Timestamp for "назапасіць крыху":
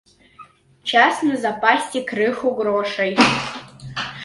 1.27-2.55